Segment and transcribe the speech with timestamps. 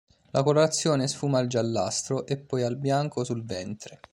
[0.31, 3.99] La colorazione sfuma al giallastro e poi al bianco sul ventre.